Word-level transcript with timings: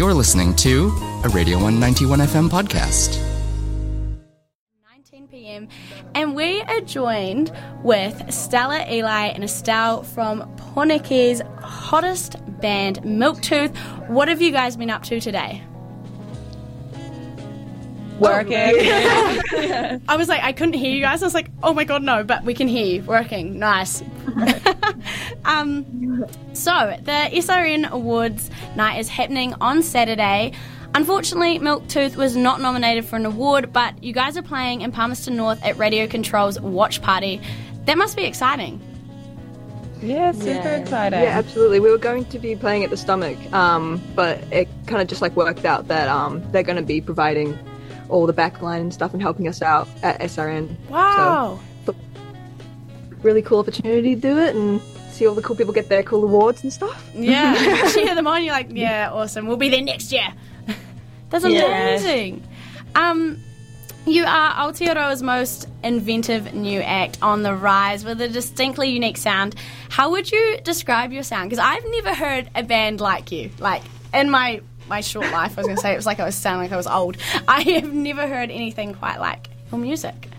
You're 0.00 0.14
listening 0.14 0.54
to 0.56 0.86
a 1.24 1.28
Radio 1.28 1.58
191 1.58 2.20
FM 2.20 2.48
podcast. 2.48 3.20
19 4.90 5.28
p.m. 5.28 5.68
and 6.14 6.34
we 6.34 6.62
are 6.62 6.80
joined 6.80 7.52
with 7.84 8.32
Stella 8.32 8.82
Eli 8.90 9.26
and 9.26 9.44
Estelle 9.44 10.02
from 10.02 10.50
Poneke's 10.56 11.42
hottest 11.60 12.36
band, 12.62 13.02
Milktooth. 13.02 13.76
What 14.08 14.28
have 14.28 14.40
you 14.40 14.52
guys 14.52 14.74
been 14.74 14.88
up 14.88 15.02
to 15.02 15.20
today? 15.20 15.62
Working. 18.18 18.56
I 20.08 20.16
was 20.16 20.28
like, 20.28 20.42
I 20.42 20.52
couldn't 20.52 20.76
hear 20.76 20.94
you 20.94 21.02
guys. 21.02 21.22
I 21.22 21.26
was 21.26 21.34
like, 21.34 21.50
oh 21.62 21.74
my 21.74 21.84
god, 21.84 22.02
no, 22.02 22.24
but 22.24 22.42
we 22.44 22.54
can 22.54 22.68
hear 22.68 22.86
you. 22.86 23.02
Working. 23.02 23.58
Nice. 23.58 24.02
um, 25.44 26.24
so, 26.60 26.96
the 27.02 27.30
SRN 27.32 27.90
Awards 27.90 28.50
night 28.76 28.98
is 28.98 29.08
happening 29.08 29.54
on 29.60 29.82
Saturday. 29.82 30.52
Unfortunately, 30.94 31.58
Milktooth 31.60 32.16
was 32.16 32.34
not 32.36 32.60
nominated 32.60 33.04
for 33.04 33.16
an 33.16 33.24
award, 33.26 33.72
but 33.72 34.02
you 34.02 34.12
guys 34.12 34.36
are 34.36 34.42
playing 34.42 34.80
in 34.80 34.90
Palmerston 34.92 35.36
North 35.36 35.62
at 35.64 35.76
Radio 35.78 36.06
Control's 36.06 36.60
watch 36.60 37.00
party. 37.00 37.40
That 37.84 37.96
must 37.96 38.16
be 38.16 38.24
exciting. 38.24 38.80
yeah, 40.02 40.32
super 40.32 40.46
Yeah. 40.46 40.76
exciting. 40.76 41.20
Yeah, 41.20 41.38
absolutely. 41.38 41.78
We 41.78 41.90
were 41.90 41.98
going 41.98 42.24
to 42.26 42.38
be 42.38 42.56
playing 42.56 42.84
at 42.84 42.90
the 42.90 42.96
stomach, 42.96 43.36
um, 43.52 44.00
but 44.16 44.38
it 44.50 44.66
kind 44.86 45.00
of 45.02 45.08
just 45.08 45.20
like 45.22 45.36
worked 45.36 45.64
out 45.64 45.88
that 45.88 46.08
um, 46.08 46.42
they're 46.52 46.62
going 46.62 46.76
to 46.76 46.82
be 46.82 47.00
providing 47.00 47.56
all 48.08 48.26
the 48.26 48.32
backline 48.34 48.80
and 48.80 48.92
stuff 48.94 49.12
and 49.12 49.22
helping 49.22 49.46
us 49.46 49.62
out 49.62 49.86
at 50.02 50.18
SRN. 50.20 50.74
Wow. 50.88 51.60
Really 53.22 53.42
cool 53.42 53.58
opportunity 53.58 54.14
to 54.14 54.20
do 54.20 54.38
it 54.38 54.56
and 54.56 54.80
see 55.20 55.26
all 55.26 55.34
the 55.34 55.42
cool 55.42 55.54
people 55.54 55.74
get 55.74 55.88
their 55.90 56.02
cool 56.02 56.24
awards 56.24 56.62
and 56.62 56.72
stuff. 56.72 57.10
Yeah. 57.14 57.52
you 57.94 58.04
hear 58.06 58.14
them 58.14 58.26
on, 58.26 58.42
you're 58.42 58.54
like, 58.54 58.68
yeah, 58.70 59.10
awesome. 59.12 59.46
We'll 59.46 59.58
be 59.58 59.68
there 59.68 59.82
next 59.82 60.10
year. 60.10 60.28
That's 61.30 61.44
Yeah. 61.44 61.64
amazing. 61.66 62.42
Um, 62.94 63.38
you 64.06 64.24
are 64.24 64.52
Aotearoa's 64.54 65.22
most 65.22 65.68
inventive 65.84 66.54
new 66.54 66.80
act 66.80 67.18
on 67.20 67.42
the 67.42 67.54
rise 67.54 68.02
with 68.02 68.18
a 68.22 68.28
distinctly 68.28 68.88
unique 68.88 69.18
sound. 69.18 69.56
How 69.90 70.10
would 70.10 70.32
you 70.32 70.58
describe 70.64 71.12
your 71.12 71.22
sound? 71.22 71.50
Because 71.50 71.62
I've 71.62 71.84
never 71.90 72.14
heard 72.14 72.48
a 72.54 72.62
band 72.62 73.02
like 73.02 73.30
you. 73.30 73.50
Like, 73.58 73.82
in 74.14 74.30
my, 74.30 74.62
my 74.88 75.02
short 75.02 75.30
life, 75.30 75.58
I 75.58 75.60
was 75.60 75.66
going 75.66 75.76
to 75.76 75.82
say 75.82 75.92
it 75.92 75.96
was 75.96 76.06
like 76.06 76.18
I 76.18 76.24
was 76.24 76.34
sounding 76.34 76.62
like 76.62 76.72
I 76.72 76.78
was 76.78 76.86
old. 76.86 77.18
I 77.48 77.60
have 77.60 77.92
never 77.92 78.26
heard 78.26 78.50
anything 78.50 78.94
quite 78.94 79.20
like 79.20 79.50
your 79.70 79.78
music. 79.80 80.30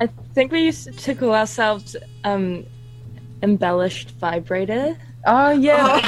I 0.00 0.08
think 0.34 0.50
we 0.50 0.64
used 0.64 0.98
to 0.98 1.14
call 1.14 1.32
ourselves 1.34 1.96
um, 2.24 2.66
embellished 3.46 4.10
vibrator. 4.12 4.96
Oh 5.28 5.50
yeah, 5.50 6.00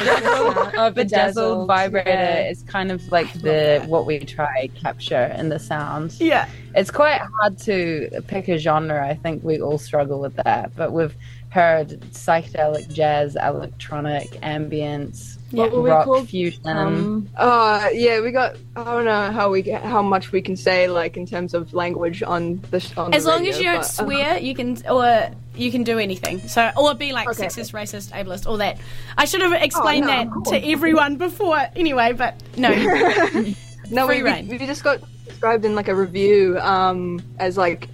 Oh, 0.76 0.90
bedazzled 0.90 0.94
bedazzled, 0.94 1.66
vibrator 1.66 2.08
yeah. 2.10 2.50
is 2.50 2.62
kind 2.62 2.92
of 2.92 3.10
like 3.10 3.32
the 3.32 3.82
what 3.86 4.06
we 4.06 4.18
try 4.20 4.68
capture 4.80 5.24
in 5.36 5.48
the 5.48 5.58
sound. 5.58 6.14
Yeah. 6.20 6.48
It's 6.74 6.90
quite 6.90 7.20
hard 7.38 7.58
to 7.60 8.22
pick 8.28 8.48
a 8.48 8.58
genre. 8.58 9.04
I 9.06 9.14
think 9.14 9.42
we 9.42 9.60
all 9.60 9.78
struggle 9.78 10.20
with 10.20 10.36
that, 10.36 10.74
but 10.76 10.92
we've 10.92 11.14
heard 11.50 11.88
psychedelic 12.12 12.92
jazz, 12.92 13.34
electronic, 13.36 14.30
ambience, 14.42 15.37
What 15.50 15.72
were 15.72 15.80
we 15.80 15.90
rock 15.90 16.04
called? 16.04 16.28
fusion. 16.28 16.66
Um, 16.66 17.28
Uh, 17.36 17.88
yeah, 17.94 18.20
we 18.20 18.32
got. 18.32 18.56
I 18.76 18.84
don't 18.84 19.04
know 19.06 19.30
how 19.30 19.50
we 19.50 19.62
get 19.62 19.82
how 19.82 20.02
much 20.02 20.30
we 20.30 20.42
can 20.42 20.56
say 20.56 20.88
like 20.88 21.16
in 21.16 21.24
terms 21.26 21.54
of 21.54 21.72
language 21.72 22.22
on 22.22 22.60
the 22.70 22.80
sh- 22.80 22.96
on 22.98 23.14
As 23.14 23.24
the 23.24 23.30
long 23.30 23.38
radio, 23.40 23.52
as 23.54 23.58
you 23.58 23.64
don't 23.64 23.76
but, 23.76 23.86
uh, 23.86 24.04
swear, 24.04 24.38
you 24.38 24.54
can 24.54 24.82
or 24.90 25.30
you 25.56 25.70
can 25.70 25.84
do 25.84 25.98
anything. 25.98 26.38
So 26.48 26.70
or 26.76 26.94
be 26.94 27.12
like 27.12 27.28
Okay. 27.30 27.46
sexist, 27.46 27.72
racist, 27.72 28.12
ableist, 28.12 28.46
all 28.46 28.58
that. 28.58 28.78
I 29.16 29.24
should 29.24 29.40
have 29.40 29.52
explained 29.54 30.06
no, 30.06 30.42
that 30.44 30.50
to 30.50 30.68
everyone 30.70 31.16
before 31.16 31.58
anyway, 31.74 32.12
but 32.12 32.34
no. 32.58 32.68
no, 33.90 34.06
free 34.06 34.22
we, 34.22 34.22
reign. 34.22 34.48
we, 34.48 34.58
just 34.58 34.84
got 34.84 35.00
described 35.26 35.64
in 35.64 35.74
like 35.74 35.88
a 35.88 35.94
review 35.94 36.58
um, 36.60 37.22
as 37.38 37.56
like 37.56 37.88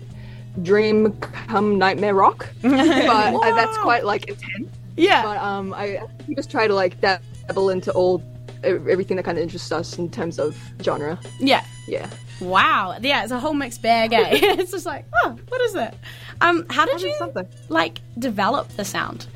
dream 0.63 1.13
come 1.13 1.79
nightmare 1.79 2.15
rock, 2.15 2.49
but 2.63 2.73
uh, 2.73 3.55
that's 3.55 3.79
quite 3.79 4.05
like 4.05 4.27
intense. 4.29 4.69
yeah. 4.97 5.23
But 5.23 5.39
um, 5.39 5.73
I 5.73 6.01
just 6.35 6.51
try 6.51 6.67
to 6.67 6.75
like 6.75 7.01
dabble 7.47 7.71
into 7.71 7.93
all 7.93 8.23
everything 8.63 9.17
that 9.17 9.25
kind 9.25 9.37
of 9.37 9.43
interests 9.43 9.71
us 9.73 9.99
in 9.99 10.11
terms 10.11 10.39
of 10.39 10.57
genre. 10.83 11.19
Yeah. 11.39 11.65
Yeah. 11.87 12.09
Wow. 12.41 12.97
Yeah, 13.01 13.23
it's 13.23 13.33
a 13.33 13.39
whole 13.39 13.55
mixed 13.55 13.83
bag, 13.83 14.13
eh? 14.13 14.29
it's 14.33 14.71
just 14.71 14.87
like, 14.87 15.05
oh, 15.23 15.37
what 15.49 15.61
is 15.61 15.75
that? 15.75 15.97
Um, 16.41 16.67
how 16.71 16.87
did 16.87 17.03
you 17.03 17.15
something. 17.19 17.47
like 17.69 18.01
develop 18.19 18.69
the 18.71 18.85
sound? 18.85 19.27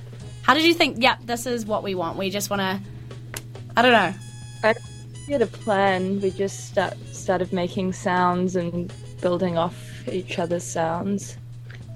How 0.42 0.54
did 0.54 0.64
you 0.64 0.74
think, 0.74 0.96
yeah, 0.98 1.16
this 1.24 1.46
is 1.46 1.66
what 1.66 1.82
we 1.82 1.94
want? 1.94 2.16
We 2.16 2.30
just 2.30 2.48
wanna 2.48 2.80
I 3.78 3.82
don't 3.82 3.92
know. 3.92 4.74
we 5.28 5.32
had 5.32 5.42
a 5.42 5.46
plan. 5.46 6.20
We 6.20 6.32
just 6.32 6.66
start, 6.66 6.94
started 7.12 7.52
making 7.52 7.92
sounds 7.92 8.56
and 8.56 8.92
building 9.20 9.56
off 9.56 10.08
each 10.08 10.40
other's 10.40 10.64
sounds. 10.64 11.36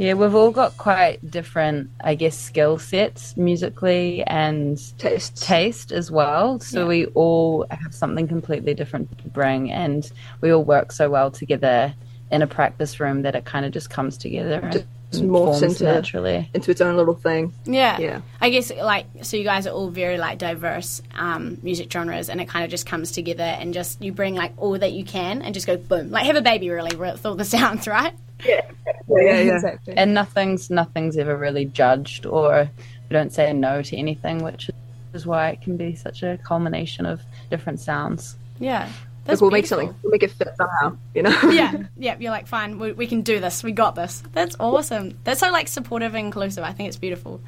Yeah, 0.02 0.14
we've 0.14 0.34
all 0.34 0.50
got 0.50 0.76
quite 0.78 1.30
different, 1.30 1.90
I 2.02 2.16
guess, 2.16 2.36
skill 2.36 2.76
sets 2.76 3.36
musically 3.36 4.24
and 4.26 4.76
Taste. 4.98 5.40
taste 5.40 5.92
as 5.92 6.10
well. 6.10 6.58
So 6.58 6.80
Yeah. 6.80 6.86
we 6.88 7.06
all 7.14 7.66
have 7.70 7.94
something 7.94 8.26
completely 8.26 8.74
different 8.74 9.16
to 9.18 9.28
bring, 9.28 9.70
and 9.70 10.10
we 10.41 10.50
all 10.52 10.64
work 10.64 10.91
so 10.91 11.08
well 11.08 11.30
together 11.30 11.94
in 12.32 12.42
a 12.42 12.48
practice 12.48 12.98
room 12.98 13.22
that 13.22 13.36
it 13.36 13.44
kind 13.44 13.64
of 13.64 13.70
just 13.70 13.91
comes 13.91 14.16
together 14.18 14.58
and 14.60 14.72
Just 15.12 15.22
morphs 15.22 15.62
into- 15.62 15.84
naturally. 15.84 16.50
into 16.52 16.70
its 16.72 16.80
own 16.80 16.96
little 16.96 17.14
thing. 17.14 17.52
Yeah. 17.64 17.98
Yeah. 18.00 18.20
I 18.41 18.48
guess 18.50 18.72
like 18.74 19.04
so 19.20 19.36
you 19.36 19.44
guys 19.44 19.66
are 19.68 19.70
all 19.70 19.88
very 19.91 20.16
like 20.18 20.38
diverse 20.38 21.00
um, 21.16 21.58
music 21.62 21.92
genres 21.92 22.28
and 22.30 22.41
it 22.41 22.48
kind 22.48 22.64
of 22.64 22.70
just 22.72 22.86
comes 22.86 23.12
together 23.12 23.44
and 23.44 23.72
just 23.74 24.02
you 24.02 24.10
bring 24.12 24.34
like 24.34 24.52
all 24.56 24.76
that 24.78 24.92
you 24.94 25.04
can 25.04 25.42
and 25.42 25.52
just 25.54 25.66
go 25.66 25.76
boom. 25.76 26.10
Like 26.10 26.24
have 26.26 26.34
a 26.36 26.41
baby 26.41 26.70
really 26.70 26.96
with 26.96 27.24
all 27.26 27.34
the 27.36 27.44
sounds, 27.56 27.86
right? 27.86 28.14
Yeah, 28.44 28.60
yeah. 29.08 29.54
Exactly. 29.54 29.94
And 29.97 30.14
nothing's 30.14 30.70
nothing's 30.70 31.16
ever 31.16 31.36
really 31.36 31.64
judged, 31.66 32.26
or 32.26 32.69
we 33.08 33.14
don't 33.14 33.32
say 33.32 33.53
no 33.53 33.82
to 33.82 33.97
anything, 33.97 34.42
which 34.42 34.70
is 35.12 35.26
why 35.26 35.50
it 35.50 35.60
can 35.62 35.76
be 35.76 35.94
such 35.94 36.22
a 36.22 36.38
culmination 36.44 37.06
of 37.06 37.20
different 37.50 37.80
sounds. 37.80 38.36
Yeah. 38.58 38.88
Like 39.26 39.41
we'll 39.41 39.50
make 39.53 39.66
something, 39.66 39.94
we'll 40.03 40.10
make 40.10 40.25
it 40.25 40.32
fit 40.32 40.48
somehow, 40.56 40.97
you 41.14 41.22
know? 41.22 41.38
yeah, 41.50 41.84
yeah. 41.97 42.16
You're 42.19 42.32
like, 42.32 42.48
fine, 42.48 42.80
we, 42.80 42.91
we 42.91 43.06
can 43.06 43.22
do 43.22 43.38
this. 43.38 43.62
We 43.62 43.70
got 43.70 43.94
this. 43.94 44.20
That's 44.32 44.56
awesome. 44.59 45.16
That's 45.22 45.38
so 45.38 45.50
like 45.53 45.69
supportive 45.69 46.14
and 46.16 46.26
inclusive. 46.26 46.64
I 46.64 46.72
think 46.72 46.88
it's 46.88 46.97
beautiful. 46.97 47.41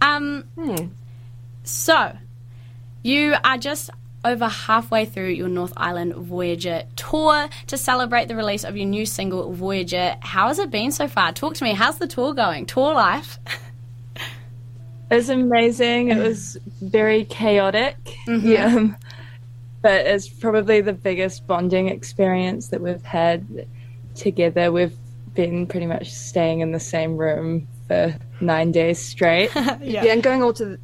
Um, 0.00 0.44
Hmm. 0.56 0.86
so 1.64 2.12
you 3.02 3.34
are 3.42 3.58
just 3.58 3.90
over 4.24 4.48
halfway 4.48 5.04
through 5.04 5.30
your 5.30 5.48
North 5.48 5.72
Island 5.76 6.14
Voyager 6.14 6.84
tour 6.96 7.48
to 7.66 7.76
celebrate 7.76 8.28
the 8.28 8.36
release 8.36 8.64
of 8.64 8.76
your 8.76 8.86
new 8.86 9.06
single 9.06 9.52
Voyager. 9.52 10.16
How 10.20 10.48
has 10.48 10.58
it 10.58 10.70
been 10.70 10.92
so 10.92 11.08
far? 11.08 11.32
Talk 11.32 11.54
to 11.54 11.64
me. 11.64 11.74
How's 11.74 11.98
the 11.98 12.06
tour 12.06 12.34
going? 12.34 12.66
Tour 12.66 12.94
life? 12.94 13.38
It 15.10 15.16
was 15.16 15.28
amazing. 15.28 16.08
It 16.08 16.16
was 16.16 16.56
very 16.80 17.24
chaotic. 17.24 17.96
Yeah. 18.26 18.74
Um, 18.74 18.96
but 19.82 20.06
it's 20.06 20.30
probably 20.30 20.80
the 20.80 20.94
biggest 20.94 21.46
bonding 21.46 21.88
experience 21.90 22.68
that 22.68 22.80
we've 22.80 23.04
had 23.04 23.66
together. 24.14 24.72
We've 24.72 24.96
been 25.34 25.66
pretty 25.66 25.84
much 25.84 26.10
staying 26.10 26.60
in 26.60 26.72
the 26.72 26.80
same 26.80 27.18
room 27.18 27.68
for 27.86 28.16
nine 28.40 28.72
days 28.72 28.98
straight. 28.98 29.54
yeah, 29.82 30.06
and 30.06 30.22
going 30.22 30.42
all 30.42 30.54
to 30.54 30.64
to 30.64 30.64
the 30.64 30.78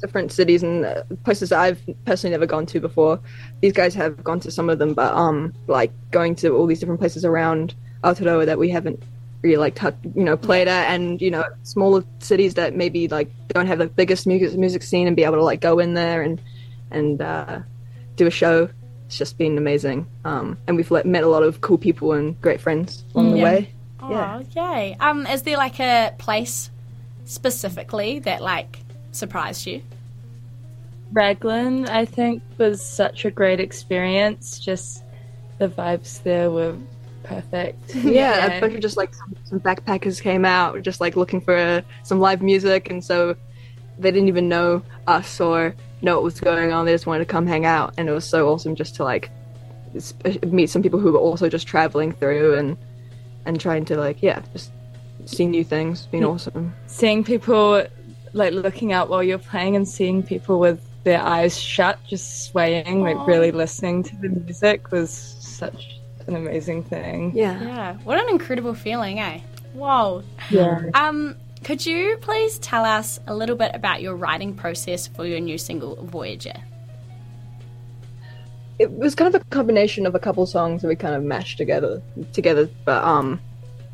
different 0.00 0.32
cities 0.32 0.62
and 0.62 0.86
places 1.24 1.50
that 1.50 1.60
I've 1.60 1.80
personally 2.04 2.32
never 2.32 2.46
gone 2.46 2.66
to 2.66 2.80
before. 2.80 3.20
These 3.60 3.72
guys 3.72 3.94
have 3.94 4.22
gone 4.22 4.40
to 4.40 4.50
some 4.50 4.68
of 4.70 4.78
them, 4.78 4.94
but 4.94 5.12
um, 5.14 5.52
like 5.66 5.92
going 6.10 6.34
to 6.36 6.54
all 6.56 6.66
these 6.66 6.80
different 6.80 7.00
places 7.00 7.24
around 7.24 7.74
Aotearoa 8.04 8.46
that 8.46 8.58
we 8.58 8.68
haven't 8.68 9.02
really 9.42 9.56
like 9.56 9.80
you 9.82 10.22
know 10.24 10.36
played 10.36 10.68
at, 10.68 10.90
and 10.90 11.20
you 11.20 11.30
know 11.30 11.44
smaller 11.62 12.04
cities 12.20 12.54
that 12.54 12.76
maybe 12.76 13.08
like 13.08 13.30
don't 13.48 13.66
have 13.66 13.78
the 13.78 13.86
biggest 13.86 14.26
music 14.26 14.58
music 14.58 14.82
scene 14.82 15.06
and 15.06 15.16
be 15.16 15.24
able 15.24 15.36
to 15.36 15.42
like 15.44 15.60
go 15.60 15.78
in 15.78 15.94
there 15.94 16.22
and 16.22 16.40
and 16.90 17.20
uh, 17.22 17.60
do 18.16 18.26
a 18.26 18.30
show. 18.30 18.68
It's 19.06 19.18
just 19.18 19.36
been 19.38 19.58
amazing, 19.58 20.06
um, 20.24 20.56
and 20.66 20.76
we've 20.76 20.90
like, 20.90 21.04
met 21.04 21.22
a 21.22 21.28
lot 21.28 21.42
of 21.42 21.60
cool 21.60 21.76
people 21.78 22.12
and 22.12 22.40
great 22.40 22.60
friends 22.60 23.04
along 23.14 23.32
the 23.32 23.38
Yeah. 23.38 23.44
way. 23.44 23.74
Oh, 24.00 24.42
yay. 24.56 24.96
Um, 24.98 25.26
is 25.26 25.42
there 25.42 25.56
like 25.56 25.78
a 25.78 26.12
place 26.18 26.70
specifically 27.24 28.18
that 28.20 28.42
like 28.42 28.80
surprised 29.12 29.66
you? 29.66 29.82
Raglan, 31.12 31.86
I 31.88 32.04
think, 32.04 32.42
was 32.58 32.84
such 32.84 33.24
a 33.24 33.30
great 33.30 33.60
experience. 33.60 34.58
Just 34.58 35.04
the 35.58 35.68
vibes 35.68 36.22
there 36.22 36.50
were 36.50 36.76
perfect. 37.22 37.94
yeah, 38.04 38.46
a 38.46 38.60
bunch 38.60 38.74
of 38.74 38.80
just 38.80 38.96
like 38.96 39.14
some, 39.14 39.36
some 39.44 39.60
backpackers 39.60 40.20
came 40.20 40.44
out 40.44 40.82
just 40.82 41.00
like 41.00 41.16
looking 41.16 41.40
for 41.40 41.56
uh, 41.56 41.82
some 42.02 42.18
live 42.18 42.42
music 42.42 42.90
and 42.90 43.04
so 43.04 43.36
they 43.98 44.10
didn't 44.10 44.28
even 44.28 44.48
know 44.48 44.82
us 45.06 45.40
or 45.40 45.74
know 46.00 46.14
what 46.16 46.24
was 46.24 46.40
going 46.40 46.72
on 46.72 46.84
they 46.84 46.92
just 46.92 47.06
wanted 47.06 47.20
to 47.20 47.24
come 47.24 47.46
hang 47.46 47.64
out 47.64 47.94
and 47.96 48.08
it 48.08 48.12
was 48.12 48.24
so 48.24 48.48
awesome 48.48 48.74
just 48.74 48.96
to 48.96 49.04
like 49.04 49.30
s- 49.94 50.14
meet 50.46 50.68
some 50.68 50.82
people 50.82 50.98
who 50.98 51.12
were 51.12 51.18
also 51.18 51.48
just 51.48 51.66
traveling 51.66 52.10
through 52.10 52.54
and 52.54 52.76
and 53.46 53.60
trying 53.60 53.84
to 53.84 53.96
like 53.96 54.20
yeah 54.22 54.42
just 54.52 54.72
see 55.26 55.46
new 55.46 55.62
things 55.62 56.06
being 56.06 56.24
awesome 56.24 56.74
seeing 56.86 57.22
people 57.22 57.86
like 58.32 58.52
looking 58.52 58.92
out 58.92 59.08
while 59.08 59.22
you're 59.22 59.38
playing 59.38 59.76
and 59.76 59.88
seeing 59.88 60.22
people 60.22 60.58
with 60.58 60.80
their 61.04 61.20
eyes 61.20 61.58
shut, 61.58 61.98
just 62.06 62.46
swaying, 62.46 63.02
like 63.02 63.26
really 63.26 63.50
listening 63.50 64.02
to 64.04 64.16
the 64.16 64.28
music 64.28 64.90
was 64.90 65.10
such 65.12 66.00
an 66.26 66.36
amazing 66.36 66.84
thing. 66.84 67.32
Yeah. 67.34 67.60
Yeah. 67.60 67.94
What 68.04 68.22
an 68.22 68.28
incredible 68.30 68.74
feeling, 68.74 69.18
eh? 69.18 69.40
Whoa. 69.74 70.22
Yeah. 70.50 70.82
Um, 70.94 71.36
could 71.64 71.84
you 71.84 72.18
please 72.20 72.58
tell 72.58 72.84
us 72.84 73.20
a 73.26 73.34
little 73.34 73.56
bit 73.56 73.72
about 73.74 74.02
your 74.02 74.16
writing 74.16 74.54
process 74.54 75.06
for 75.06 75.26
your 75.26 75.40
new 75.40 75.58
single, 75.58 75.96
Voyager? 76.04 76.54
It 78.78 78.90
was 78.90 79.14
kind 79.14 79.34
of 79.34 79.40
a 79.40 79.44
combination 79.46 80.06
of 80.06 80.14
a 80.14 80.18
couple 80.18 80.44
songs 80.46 80.82
that 80.82 80.88
we 80.88 80.96
kind 80.96 81.14
of 81.14 81.22
mashed 81.22 81.58
together 81.58 82.02
together, 82.32 82.68
but 82.84 83.04
um 83.04 83.40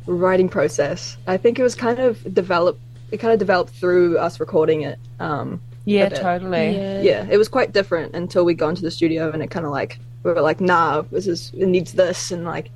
writing 0.07 0.49
process. 0.49 1.17
I 1.27 1.37
think 1.37 1.59
it 1.59 1.63
was 1.63 1.75
kind 1.75 1.99
of 1.99 2.33
developed 2.33 2.81
it 3.11 3.17
kind 3.17 3.33
of 3.33 3.39
developed 3.39 3.71
through 3.73 4.17
us 4.17 4.39
recording 4.39 4.81
it. 4.81 4.99
Um 5.19 5.61
Yeah, 5.85 6.09
totally. 6.09 6.75
yeah, 7.03 7.25
it 7.29 7.37
was 7.37 7.47
quite 7.47 7.71
different 7.73 8.15
until 8.15 8.45
we 8.45 8.53
got 8.53 8.69
into 8.69 8.81
the 8.83 8.91
studio 8.91 9.31
and 9.31 9.41
it 9.43 9.49
kind 9.49 9.65
of 9.65 9.71
like 9.71 9.99
we 10.23 10.31
were 10.33 10.41
like, 10.41 10.59
nah, 10.61 11.01
this 11.11 11.27
is 11.27 11.51
it 11.57 11.67
needs 11.67 11.93
this 11.93 12.31
and 12.31 12.43
like, 12.45 12.69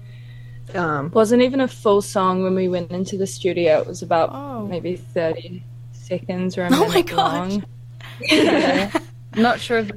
um, 0.76 1.12
Wasn't 1.12 1.42
even 1.42 1.60
a 1.60 1.68
full 1.68 2.02
song 2.02 2.42
when 2.44 2.56
we 2.56 2.68
went 2.70 2.92
into 2.92 3.18
the 3.18 3.28
studio. 3.28 3.80
It 3.82 3.88
was 3.88 4.02
about 4.02 4.30
Oh. 4.34 4.66
maybe 4.66 4.96
30 4.96 5.62
seconds 5.92 6.58
or 6.58 6.64
a 6.64 6.68
Oh 6.68 6.88
minute 6.88 6.94
my 6.94 7.02
gosh. 7.02 7.52
long. 7.52 7.64
Not 9.36 9.60
sure 9.60 9.80
if 9.80 9.92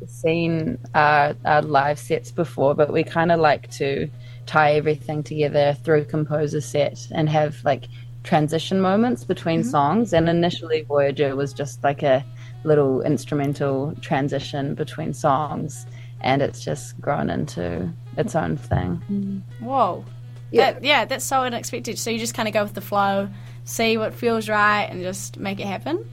you've 0.00 0.10
seen 0.10 0.78
our, 0.94 1.34
our 1.44 1.62
live 1.62 1.98
sets 1.98 2.30
before, 2.30 2.74
but 2.74 2.92
we 2.92 3.02
kind 3.02 3.30
of 3.32 3.40
like 3.40 3.70
to 3.72 4.08
tie 4.46 4.72
everything 4.74 5.22
together 5.22 5.76
through 5.84 6.04
composer 6.04 6.60
set 6.60 6.98
and 7.12 7.28
have 7.28 7.56
like 7.64 7.84
transition 8.22 8.80
moments 8.80 9.24
between 9.24 9.60
mm-hmm. 9.60 9.70
songs. 9.70 10.12
And 10.12 10.28
initially, 10.28 10.82
Voyager 10.82 11.36
was 11.36 11.52
just 11.52 11.82
like 11.82 12.02
a 12.02 12.24
little 12.64 13.02
instrumental 13.02 13.94
transition 14.00 14.74
between 14.74 15.14
songs, 15.14 15.86
and 16.20 16.42
it's 16.42 16.62
just 16.62 17.00
grown 17.00 17.30
into 17.30 17.90
its 18.16 18.34
own 18.34 18.56
thing. 18.56 19.02
Mm-hmm. 19.10 19.64
Whoa. 19.64 20.04
Yeah. 20.50 20.72
That, 20.72 20.84
yeah, 20.84 21.04
that's 21.04 21.24
so 21.24 21.42
unexpected. 21.42 21.98
So 21.98 22.10
you 22.10 22.18
just 22.18 22.34
kind 22.34 22.48
of 22.48 22.54
go 22.54 22.62
with 22.62 22.74
the 22.74 22.80
flow, 22.80 23.28
see 23.64 23.96
what 23.96 24.14
feels 24.14 24.48
right, 24.48 24.82
and 24.82 25.00
just 25.00 25.38
make 25.38 25.60
it 25.60 25.66
happen. 25.66 26.04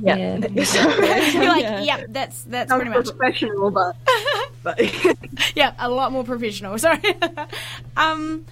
Yeah. 0.00 0.16
You're 0.46 1.48
like, 1.48 1.62
Yeah. 1.62 1.80
yep, 1.82 2.06
that's 2.10 2.42
that's 2.44 2.70
I'm 2.70 2.80
pretty 2.80 2.96
much. 2.96 3.16
professional, 3.16 3.70
but 3.70 3.96
but 4.64 4.80
Yeah, 5.54 5.74
a 5.78 5.88
lot 5.88 6.10
more 6.10 6.24
professional. 6.24 6.76
Sorry. 6.84 7.00
um, 7.96 8.44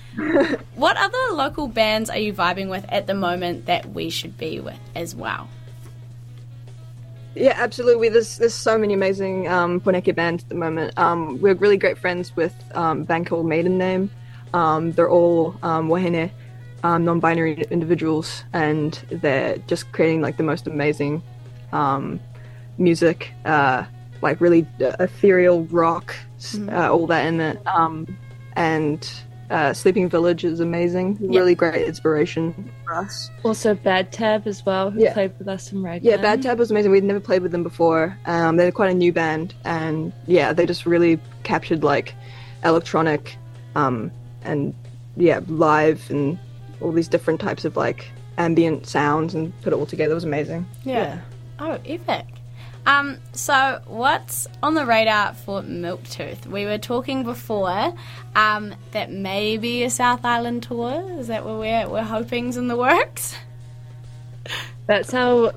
what 0.77 0.97
other 0.97 1.19
local 1.33 1.67
bands 1.67 2.11
are 2.11 2.19
you 2.19 2.33
vibing 2.33 2.69
with 2.69 2.85
at 2.89 3.07
the 3.07 3.15
moment 3.15 3.67
that 3.67 3.91
we 3.93 4.11
should 4.11 4.39
be 4.39 4.61
with 4.61 4.79
as 4.95 5.17
well? 5.17 5.49
Yeah, 7.35 7.55
absolutely. 7.57 8.11
There's 8.11 8.39
there's 8.39 8.55
so 8.55 8.77
many 8.77 8.93
amazing 8.93 9.49
um, 9.49 9.81
Poneke 9.81 10.15
bands 10.15 10.45
at 10.45 10.51
the 10.51 10.55
moment. 10.55 10.97
Um, 10.99 11.41
we're 11.41 11.55
really 11.55 11.79
great 11.79 11.97
friends 11.99 12.37
with 12.37 12.55
um, 12.75 13.01
a 13.01 13.05
band 13.05 13.27
called 13.27 13.47
Maiden 13.47 13.79
Name. 13.79 14.11
Um, 14.53 14.93
they're 14.93 15.09
all 15.11 15.57
um, 15.63 15.89
wahine, 15.89 16.31
um, 16.85 17.07
non-binary 17.07 17.65
individuals, 17.71 18.45
and 18.53 18.93
they're 19.11 19.57
just 19.67 19.91
creating 19.93 20.21
like 20.21 20.37
the 20.37 20.43
most 20.43 20.67
amazing 20.67 21.23
um, 21.73 22.21
music, 22.77 23.33
uh, 23.47 23.85
like 24.23 24.41
really 24.41 24.67
uh, 24.81 24.97
ethereal 25.01 25.65
rock, 25.65 26.15
s 26.39 26.59
uh, 26.71 26.91
all 26.93 27.07
that 27.09 27.27
in 27.27 27.41
it. 27.41 27.59
Um, 27.67 28.07
and 28.57 29.09
uh, 29.51 29.73
Sleeping 29.75 30.09
Village 30.09 30.45
is 30.45 30.61
amazing. 30.61 31.19
Really 31.21 31.55
great 31.55 31.87
inspiration 31.87 32.71
for 32.85 32.95
us. 32.95 33.31
Also, 33.43 33.75
Bad 33.75 34.11
Tab 34.13 34.47
as 34.47 34.65
well, 34.65 34.91
who 34.91 35.03
Yeah. 35.03 35.13
played 35.13 35.33
with 35.39 35.49
us 35.49 35.71
in 35.73 35.83
Raglan. 35.83 36.11
Yeah, 36.11 36.17
Bad 36.17 36.43
Tab 36.43 36.59
was 36.59 36.71
amazing. 36.71 36.91
We'd 36.91 37.05
never 37.05 37.21
played 37.21 37.43
with 37.43 37.53
them 37.53 37.63
before. 37.63 38.17
Um, 38.25 38.57
they're 38.57 38.73
quite 38.73 38.91
a 38.91 38.95
new 38.95 39.13
band, 39.13 39.55
and 39.65 40.13
yeah, 40.27 40.53
they 40.55 40.65
just 40.65 40.87
really 40.87 41.19
captured 41.43 41.83
like 41.85 42.15
electronic, 42.65 43.37
um, 43.75 44.11
and 44.45 44.75
yeah, 45.17 45.41
live 45.49 46.11
and 46.11 46.39
all 46.81 46.93
these 46.93 47.09
different 47.09 47.41
types 47.41 47.65
of 47.65 47.77
like 47.77 48.11
ambient 48.39 48.87
sounds 48.87 49.35
and 49.35 49.53
put 49.61 49.73
it 49.73 49.77
all 49.77 49.85
together. 49.87 50.13
It 50.13 50.15
was 50.15 50.25
amazing. 50.25 50.67
Yeah. 50.85 51.21
Oh, 51.59 51.79
epic. 51.85 52.25
Um, 52.85 53.19
so 53.33 53.81
what's 53.87 54.49
on 54.63 54.75
the 54.75 54.85
radar 54.85 55.35
for 55.35 55.63
Milktooth? 55.63 56.47
We 56.47 56.65
were 56.67 56.79
talking 56.79 57.23
before 57.23 57.95
um, 58.35 58.75
that 58.91 59.11
maybe 59.13 59.85
a 59.85 59.91
South 59.91 60.25
Island 60.25 60.65
tour. 60.65 61.09
Is 61.19 61.29
that 61.29 61.45
what 61.45 61.59
we're 61.61 61.89
we're 61.89 62.03
hoping's 62.03 62.57
in 62.57 62.67
the 62.69 62.77
works? 62.77 63.37
That's 64.87 65.15
our 65.15 65.53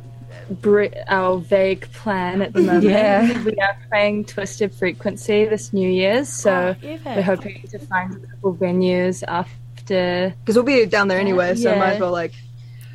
br- 0.52 0.86
our 1.08 1.38
vague 1.40 1.92
plan 1.94 2.44
at 2.44 2.54
the 2.54 2.62
moment. 2.62 2.84
Yeah. 2.84 3.44
we 3.44 3.56
are 3.56 3.76
playing 3.90 4.26
Twisted 4.26 4.72
Frequency 4.74 5.46
this 5.46 5.74
New 5.74 5.90
Year's, 5.90 6.30
so 6.30 6.76
Oh, 6.84 6.98
we're 7.06 7.22
hoping 7.24 7.64
to 7.70 7.80
find 7.80 8.14
a 8.16 8.20
couple 8.28 8.56
venues 8.56 9.24
after. 9.28 10.34
Because 10.42 10.56
we'll 10.56 10.64
be 10.64 10.86
down 10.86 11.08
there 11.08 11.20
anyway, 11.20 11.56
so 11.56 11.72
Yeah. 11.72 11.80
might 11.80 11.94
as 11.94 12.00
well 12.00 12.12
like 12.12 12.34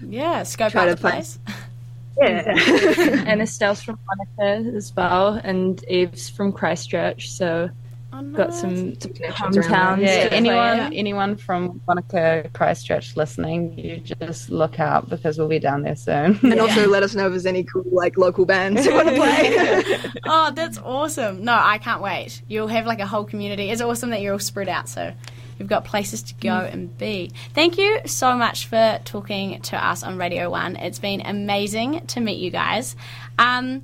Yeah, 0.07 0.45
scope 0.45 0.71
Try 0.73 0.83
out 0.83 0.85
to 0.87 0.91
the 0.95 0.97
find- 1.01 1.15
place. 1.15 1.39
yeah. 2.21 2.45
and 3.27 3.41
Estelle's 3.41 3.83
from 3.83 3.99
Wanaka 4.09 4.77
as 4.77 4.95
well, 4.97 5.41
and 5.43 5.83
Eve's 5.85 6.29
from 6.29 6.53
Christchurch, 6.53 7.31
so 7.31 7.71
Oh, 8.13 8.23
got 8.33 8.49
nice. 8.51 8.61
some 8.61 8.93
hometowns. 8.93 10.01
Yeah, 10.01 10.25
to 10.25 10.29
play 10.29 10.37
anyone 10.37 10.93
anyone 10.93 11.37
from 11.37 11.81
Wanaka 11.87 12.51
Christchurch 12.53 13.17
listening, 13.17 13.79
you 13.79 13.99
just 13.99 14.51
look 14.51 14.81
out 14.81 15.09
because 15.09 15.39
we'll 15.39 15.47
be 15.49 15.61
down 15.61 15.83
there 15.83 15.95
soon. 15.95 16.37
and 16.43 16.61
also 16.61 16.89
let 16.89 17.05
us 17.05 17.15
know 17.15 17.27
if 17.27 17.31
there's 17.31 17.47
any 17.47 17.63
cool 17.63 17.85
like 17.93 18.19
local 18.19 18.45
bands 18.45 18.85
you 18.85 18.93
want 18.93 19.09
to 19.11 19.15
play. 19.15 19.99
Oh, 20.25 20.51
that's 20.55 20.79
awesome. 20.79 21.45
No, 21.45 21.53
I 21.59 21.79
can't 21.79 22.03
wait. 22.03 22.43
You'll 22.49 22.69
have 22.69 22.85
like 22.85 22.99
a 23.01 23.07
whole 23.07 23.25
community. 23.25 23.71
It's 23.71 23.81
awesome 23.81 24.11
that 24.11 24.21
you're 24.21 24.33
all 24.33 24.39
spread 24.41 24.69
out, 24.69 24.89
so 24.89 25.13
you've 25.61 25.69
got 25.69 25.85
places 25.85 26.23
to 26.23 26.35
go 26.35 26.55
and 26.55 26.97
be. 26.99 27.31
Thank 27.55 27.79
you 27.79 28.01
so 28.07 28.35
much 28.35 28.67
for 28.67 28.99
talking 29.05 29.61
to 29.63 29.77
us 29.77 30.03
on 30.03 30.17
Radio 30.17 30.51
1. 30.51 30.77
It's 30.77 30.99
been 30.99 31.21
amazing 31.21 32.07
to 32.09 32.21
meet 32.21 32.41
you 32.41 32.51
guys. 32.51 32.97
Um, 33.39 33.83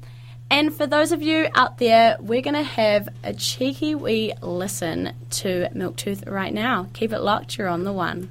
and 0.51 0.73
for 0.73 0.87
those 0.87 1.13
of 1.13 1.23
you 1.23 1.49
out 1.55 1.79
there, 1.79 2.17
we're 2.19 2.41
going 2.41 2.55
to 2.55 2.63
have 2.63 3.09
a 3.23 3.35
cheeky 3.35 3.95
wee 3.95 4.33
listen 4.41 5.13
to 5.31 5.69
Milktooth 5.75 6.31
right 6.31 6.55
now. 6.55 6.89
Keep 6.95 7.13
it 7.13 7.21
locked, 7.21 7.59
you're 7.59 7.69
on 7.69 7.85
the 7.85 7.93
one. 7.93 8.31